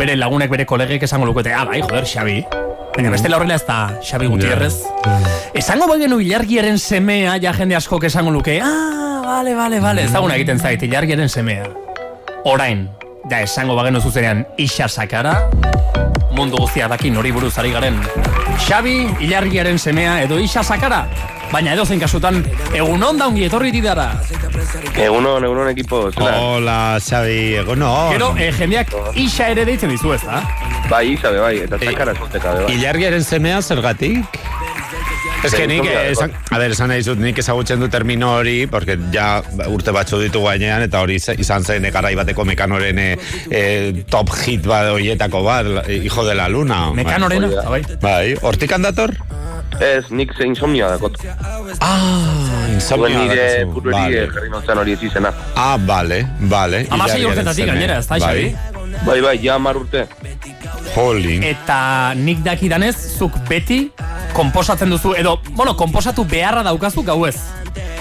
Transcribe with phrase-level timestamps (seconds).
[0.00, 2.40] bere lagunek bere kolegek esango lukete, ah, bai, joder, Xabi.
[2.94, 4.80] Baina beste horrela ez da Xabi Gutierrez.
[5.54, 10.38] Esango bai genu ilargiaren semea, ja jende askok esango luke, ah, vale, vale, vale, ezaguna
[10.40, 11.68] egiten zait, ilargiaren semea.
[12.48, 12.88] Orain,
[13.30, 15.34] ja esango bagenu zuzenean isa sakara,
[16.32, 18.00] mundu guztia daki nori buruz ari garen.
[18.66, 18.96] Xabi,
[19.28, 21.04] ilargiaren semea edo isa sakara,
[21.52, 22.40] baina edo zein kasutan,
[22.72, 24.14] egun onda ongi etorri didara.
[25.00, 26.36] Egunon, egunon ekipo, zela.
[26.40, 28.12] Hola, Xabi, egunon.
[28.14, 30.42] Gero, eh, jendeak isa ere deitzen dizu ez da?
[30.90, 32.74] Bai, izabe, bai, eta zakara zuteka, bai.
[32.76, 34.24] Ilargiaren semea zergatik?
[35.44, 38.66] Ez que nik, Insomnia, esan, a ver, esan nahi zut, nik ezagutzen du termino hori,
[38.68, 39.42] porque ja
[39.72, 43.16] urte batzu ditu gainean, eta hori iz- izan zen garai bateko mekanoren eh,
[43.50, 46.90] eh, top hit bat horietako bat, hijo de la luna.
[46.92, 47.96] Mekanorena, Bai, bai.
[48.02, 49.14] Bai, hortik handator?
[49.80, 51.16] Ez, nik ze insomnia dakot.
[51.80, 53.72] Ah, insomnia nire dakazu.
[53.72, 54.26] bururi Vale.
[54.34, 55.32] jarri nontzen hori ez izena.
[55.56, 56.84] Ah, vale, vale.
[56.90, 58.44] Amasei urtetatik gainera, ez da, Bai.
[58.52, 58.96] Xabi?
[59.06, 60.06] Bai, bai, ja mar urte.
[60.94, 61.42] Jolin.
[61.46, 63.90] Eta nik dakidanez, zuk beti
[64.36, 67.36] komposatzen duzu, edo, bueno, komposatu beharra daukazu gau ez.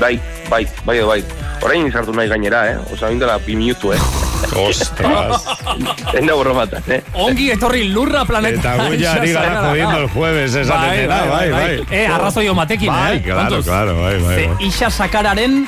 [0.00, 0.16] Bai,
[0.48, 1.22] bai, bai, bai.
[1.62, 2.78] Orain izartu nahi gainera, eh?
[2.92, 4.00] Osa, indela bi minutu, eh?
[4.56, 5.44] Ostras.
[6.18, 7.00] Enda borro batan, eh?
[7.14, 8.74] Ongi etorri lurra planeta.
[8.74, 11.72] Eta gu ja ari gara jodiendo el jueves, esaten dena, bai, bai.
[11.90, 13.22] Eh, arrazoi omatekin, Bai, eh?
[13.22, 13.64] claro, Kontuz.
[13.66, 14.66] claro, bai, bai, bai.
[14.68, 15.66] isa sakararen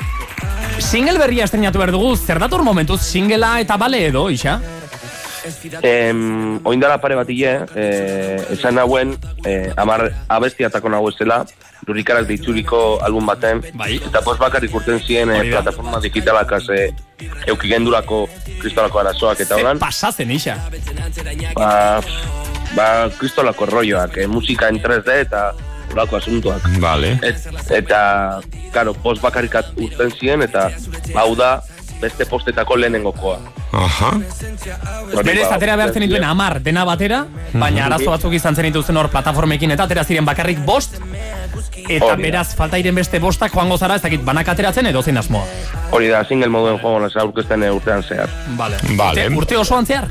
[0.79, 4.59] single berria estrenatu behar dugu, zer dator momentuz, singela eta bale edo, isa?
[5.81, 11.43] Em, oindala pare bat hile, eh, esan nauen, eh, amar abestiatako nahu zela,
[11.87, 13.95] lurikarak deitzuriko album baten, Bai.
[13.97, 16.89] eta post bakarrik urten ziren eh, plataforma digitalak eh,
[17.47, 18.27] euki gendurako
[18.59, 20.57] kristolako arazoak eta Ze horan, pasazen, isa.
[21.55, 22.01] ba,
[22.75, 25.51] ba kristolako rolloak, eh, musika en 3D eta
[25.93, 26.69] olako asuntoak.
[26.79, 27.17] Vale.
[27.25, 28.41] Et, eta,
[28.73, 30.69] karo, post bakarrik urten ziren, eta
[31.15, 31.59] hau da
[31.99, 33.39] beste postetako lehenengokoa.
[33.73, 34.11] Aha.
[35.23, 38.97] Berez, ba, atera behar zen dituen amar dena batera, baina arazo batzuk izan zen dituzten
[38.97, 40.97] hor plataformekin eta atera ziren bakarrik bost,
[41.87, 45.17] eta Hori beraz, falta iren beste bostak joango zara, ez dakit, banak ateratzen edo zein
[45.17, 45.45] asmoa.
[45.91, 48.29] Hori da, single moduen joan ez aurkezten eh, urtean zehar.
[48.57, 48.77] Vale.
[48.97, 49.27] Vale.
[49.27, 50.09] Urte, urte osoan zehar?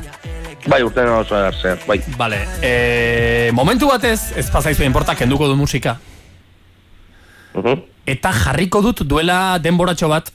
[0.68, 2.00] Bai, urtean oso zehar, bai.
[2.18, 2.40] Vale.
[2.62, 5.98] E, momentu batez, ez pasaizu inporta, kenduko du musika.
[7.54, 7.78] Uh
[8.08, 10.30] Eta jarriko dut duela denboratxo bat,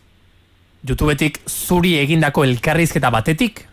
[0.86, 3.64] YouTubetik zuri egindako elkarrizketa batetik,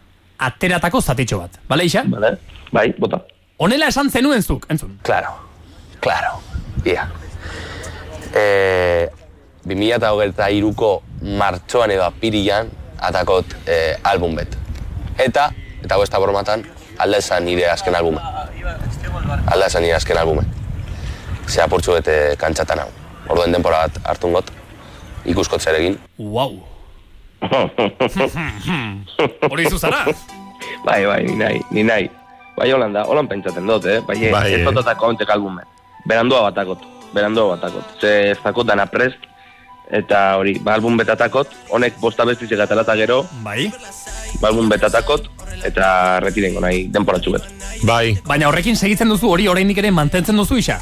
[0.41, 1.59] ateratako zatitxo bat.
[1.69, 2.05] Bale, isa?
[2.09, 2.31] Vale,
[2.73, 3.21] bai, bota.
[3.61, 4.95] Honela esan zenuen zuk, entzun.
[5.05, 5.35] Claro,
[6.01, 6.39] claro,
[6.87, 7.09] ia.
[8.35, 9.09] E,
[9.67, 10.91] 2008ko
[11.41, 12.71] martxoan edo apirian
[13.01, 14.57] atakot e, album bet.
[15.19, 15.51] Eta,
[15.83, 16.65] eta da bromatan,
[16.99, 18.21] alda esan nire azken albume.
[19.47, 20.45] Alda esan nire azken albume.
[21.49, 22.91] Zea purtsu bete kantxatan hau.
[23.29, 24.51] Orduen denpora bat hartun got,
[25.25, 25.99] ikuskot zeregin.
[26.19, 26.59] Wow.
[29.51, 30.05] Hori izu zara?
[30.85, 32.09] bai, bai, ni nahi, ni nahi.
[32.57, 34.01] Bai, holan da, holan pentsaten dut, eh?
[34.07, 34.59] Bai, Bai, eh.
[34.61, 35.65] ez dototako ontek albume.
[36.07, 36.79] Berandua batakot,
[37.15, 37.85] berandua batakot.
[38.01, 39.19] Ze ez dakot dana prest,
[39.91, 43.71] eta hori, ba, album betatakot, honek bosta bestizek atalata gero, Bai.
[44.41, 45.29] ba, album betatakot,
[45.65, 47.45] eta retirengo nahi, denporatxu bet.
[47.83, 48.17] Bai.
[48.27, 50.81] Baina horrekin segitzen duzu hori oraindik ere mantentzen duzu isa?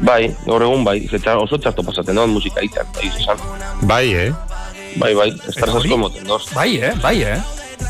[0.00, 3.38] Bai, gaur egun bai, ze txar- oso txarto pasaten dut musika itzan, bai, esan.
[3.82, 4.30] Bai, eh?
[4.96, 5.88] Bai, bai, estars hori?
[5.88, 6.26] asko moten.
[6.54, 6.94] Bai, eh?
[7.02, 7.38] Bai, eh?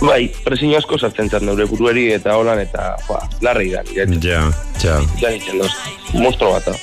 [0.01, 4.47] Bai, presio asko sartzen zat neure burueri eta holan eta, joa, larri da, nire Ja,
[4.83, 5.01] ja.
[5.21, 5.73] ja doz.
[6.15, 6.79] Monstro bat da.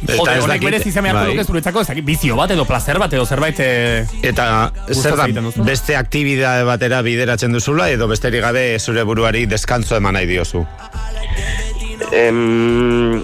[0.00, 1.32] Jode, honek berez izan beharko bai.
[1.34, 4.46] luke zuretzako, ez dakit, bizio bat edo placer bat edo zerbait eh, Eta
[4.94, 5.26] zer da,
[5.66, 10.64] beste aktibidade batera bideratzen duzula edo besterik gabe zure buruari deskantzo eman nahi diozu?
[12.16, 13.20] Em,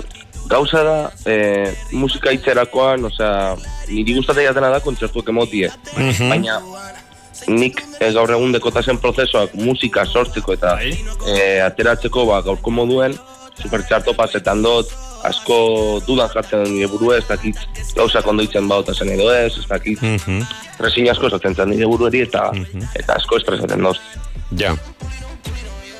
[0.52, 3.56] gauza da, e, musika itzerakoan, osea,
[3.88, 5.72] niri gustatzen jatena da kontzertuak emotie.
[6.28, 6.60] Baina,
[7.48, 13.16] nik e, gaur egun dekotazen prozesoak musika sortzeko eta e, ateratzeko ba, gaurko moduen,
[13.60, 14.90] super txarto pasetan dut,
[15.24, 15.56] asko
[16.06, 17.56] dudan jartzen dut nire burua, ez dakit
[17.96, 20.42] gauzak ondo itzen bauta zen edo ez, ez dakit Mhm.
[20.78, 22.50] Presin asko esaten zen nire buruari eta,
[22.94, 23.96] eta asko estresaten doz.
[24.58, 24.76] Ja.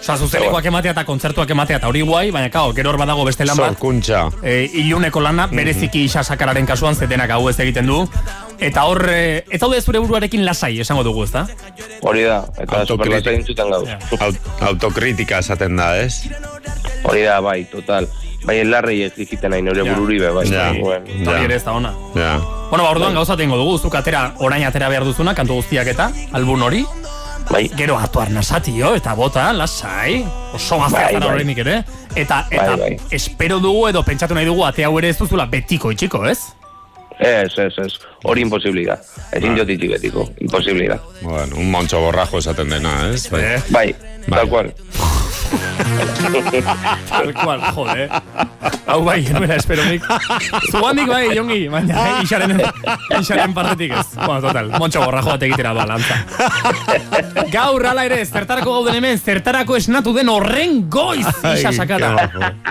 [0.06, 3.44] Osa, zuzenekoak ematea eta kontzertuak ematea eta hori guai, baina kao, gero hor badago beste
[3.44, 3.72] lan bat.
[3.74, 4.28] Sorkuntza.
[4.42, 8.04] E, iluneko lana, bereziki isa sakararen kasuan zetenak hau ez egiten du.
[8.58, 11.46] Eta hor, e, ez daude zure buruarekin lasai, esango dugu, ezta?
[12.02, 12.88] Hori da, eta Autokritik.
[12.88, 13.88] superlasa egin zuten gauz.
[13.88, 13.98] Ja.
[14.24, 14.36] Aut
[14.70, 16.22] autokritika esaten da, ez?
[17.04, 18.08] Hori da, bai, total.
[18.46, 19.84] Bai, larrei ez egiten nahi Ja.
[19.94, 20.46] bururi be, bai.
[20.48, 20.72] Ja.
[20.72, 21.92] Bueno, Eta hori ere ez da ona.
[22.14, 22.38] Ja.
[22.70, 26.10] Bueno, ba, orduan gauza tengo dugu, zuk atera, orain atera behar duzuna, kantu guztiak eta,
[26.32, 26.84] album hori.
[27.50, 31.54] bai, Gero atu arnasatio, eta bota, lasai, oso gaztea Bai, zara bai.
[31.58, 31.84] ere.
[32.16, 32.96] Eta, eta Bai, bai.
[33.10, 36.38] espero dugu edo pentsatu nahi dugu ate hau ere ez duzula betiko itxiko, ez?
[37.18, 37.92] Ez, ez, ez.
[38.24, 38.98] Hori imposible da.
[39.32, 39.64] Ezin Bai.
[39.64, 40.28] diotik betiko.
[40.40, 40.98] Imposible da.
[41.22, 43.30] Bueno, un moncho borrajo esaten dena, ez?
[43.30, 43.42] Bai.
[43.42, 43.94] Eh, Bai,
[44.26, 44.38] Bai.
[44.40, 44.74] tal cual.
[47.08, 48.08] tal cual, jode.
[48.86, 50.04] Hau bai, nuera espero nik.
[50.70, 52.60] Zugandik bai, jongi, baina isaren,
[53.18, 54.06] isaren partetik ez.
[54.18, 56.20] Bueno, total, montxo borrajo bat egitera balantza.
[57.52, 62.28] Gaur, ala ere, zertarako gauden hemen, zertarako esnatu den horren goiz, isa sakata.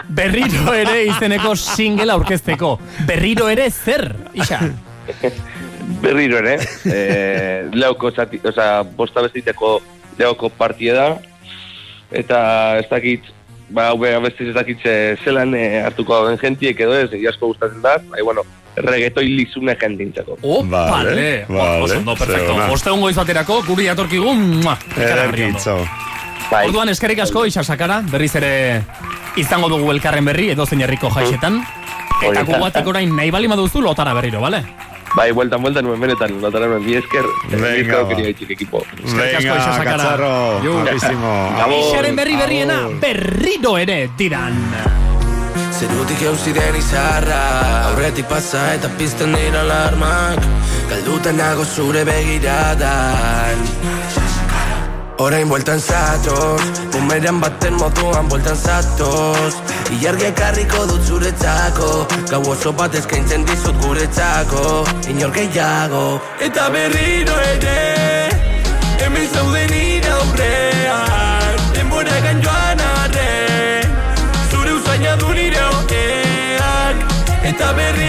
[0.08, 2.78] Berriro ere izeneko single aurkezteko.
[3.08, 4.62] Berriro ere zer, isa.
[6.02, 6.58] Berriro ere,
[6.90, 9.78] eh, leoko zati, oza, bosta bestiteko
[10.18, 11.12] leoko partie da,
[12.12, 13.24] eta ez dakit,
[13.70, 17.30] ba, hau beha bestiz ez dakit ze- zelan eh, hartuko den jentiek edo ez, egia
[17.34, 18.42] asko gustatzen da, bai, bueno,
[18.76, 20.38] reggaetoi lizune jentintzeko.
[20.42, 22.56] Opa, Vale, vale, vale, oso ondo, perfecto.
[22.74, 25.60] Ostegun goiz baterako, guri atorkigu, mua, ikaragarri ondo.
[25.60, 25.78] Ederkitzo.
[26.52, 28.84] Bai, Orduan eskerrik asko isa sakara, berriz ere
[29.38, 31.62] izango dugu elkarren berri, edo zein herriko jaixetan.
[32.22, 32.44] Eta Hori da.
[32.46, 34.62] gugatik orain nahi bali maduzu lotara berriro, bale?
[35.16, 38.08] Bai, bueltan, bueltan, nuen benetan, notara nuen, bi esker, Venga, bi esker ba.
[38.10, 38.84] quería itxik ekipo.
[39.04, 41.34] Venga, katzarro, guapísimo.
[41.58, 41.80] Gabon.
[41.80, 44.62] Ixaren berri berriena, berriro ere diran.
[45.76, 47.40] Zerutik eusi den izarra
[47.90, 50.40] Aurretik pasa eta pizten dira alarmak
[50.88, 53.60] Galdutan nago zure begiradan
[55.18, 59.56] Orain bueltan zatoz Bumeran baten moduan bueltan zatoz.
[59.96, 64.84] Ilargia karriko dut zuretzako Gau oso bat eskaintzen dizut guretzako.
[65.14, 67.78] Inor gehiago Eta berriro ere
[69.00, 73.96] Hemen zauden nire aurrean Denboragan joan arren
[74.52, 77.08] Zure usaina du nire okeak
[77.54, 78.05] Eta berriro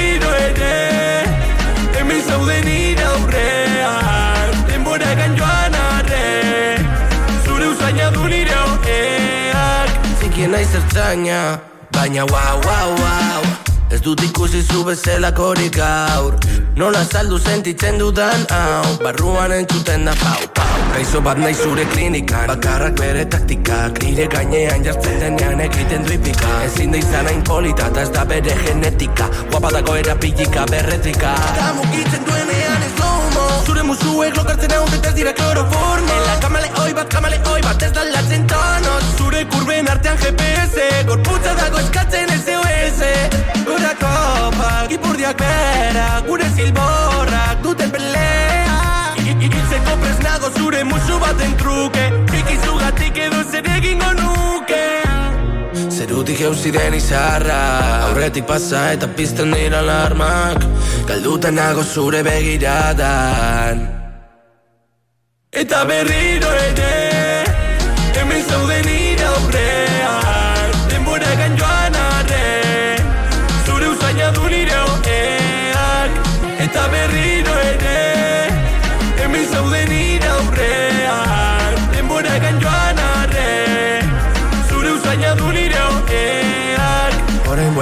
[10.47, 11.59] Zikien naiz ertzaina
[11.91, 13.43] Baina wow, wow, wow
[13.91, 16.35] Ez dut ikusi zu bezelakorik gaur.
[16.77, 18.97] Nola saldu sentitzen dudan hau.
[19.03, 20.81] Barruan entzuten da pau, pau.
[20.93, 22.47] Gaizo bat nahi zure klinikan.
[22.51, 24.03] Bakarrak bere taktikak.
[24.03, 28.59] Nire gainean jartzen denean egiten du ipika Ezin da izan hain polita ez da bere
[28.67, 29.31] genetika.
[29.51, 31.35] Guapa dago erapilika berretrika.
[31.55, 36.56] Eta mugitzen duenean ez lomo Zure musuek lokartzen hau ez dira kloroformo Ela kamale
[45.27, 49.15] ipurdiak bera Gure zilborrak duten pelea.
[49.19, 52.13] I- i- Hiltzeko presnago zure musu baten truke.
[52.39, 54.85] Ikizugatik edo zer egingo nuke.
[55.91, 60.65] Zerutik eusi den izarra Aurretik pasa eta pizten dira alarmak.
[61.07, 63.89] Galdutan nago zure begiradan.
[65.53, 67.45] Eta berriro ere
[68.17, 68.83] Hemen zaude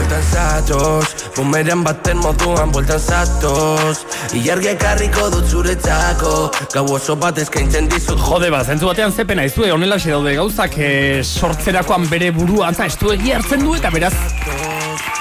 [0.04, 1.06] bueltan zatoz
[1.36, 4.04] Bumeran baten moduan bueltan zatoz
[4.34, 9.70] Ilargia karriko dut zuretzako Gau oso bat eskaintzen dizut Jode ba, zentzu batean zepena izue,
[9.72, 14.12] honela daude gauzak e, sortzerakoan bere burua, antza, estu hartzen du eta beraz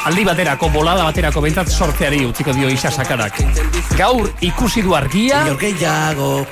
[0.05, 3.39] aldi baterako, bolada baterako behintzat sortzeari utziko dio isa sakarak.
[3.95, 5.45] Gaur ikusi du argia,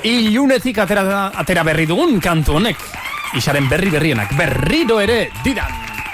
[0.02, 2.80] ilunetik atera, atera berri dugun kantu honek.
[3.36, 5.81] Isaren berri berrienak, berriro ere diran.